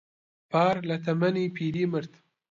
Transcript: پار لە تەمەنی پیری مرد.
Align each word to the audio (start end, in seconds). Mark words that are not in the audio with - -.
پار 0.51 0.75
لە 0.89 0.97
تەمەنی 1.03 1.53
پیری 1.55 1.83
مرد. 1.91 2.11